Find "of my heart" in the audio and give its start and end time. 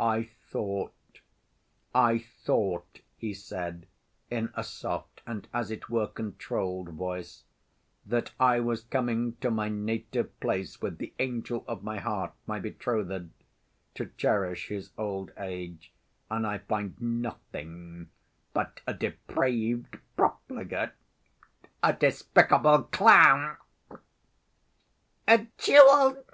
11.68-12.34